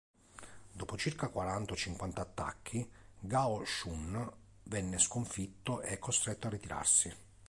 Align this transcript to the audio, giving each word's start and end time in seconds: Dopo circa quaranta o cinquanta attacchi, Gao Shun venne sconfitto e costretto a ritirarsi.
Dopo 0.71 0.97
circa 0.97 1.27
quaranta 1.27 1.73
o 1.73 1.75
cinquanta 1.75 2.21
attacchi, 2.23 2.89
Gao 3.19 3.63
Shun 3.63 4.31
venne 4.63 4.97
sconfitto 4.97 5.81
e 5.81 5.99
costretto 5.99 6.47
a 6.47 6.49
ritirarsi. 6.49 7.15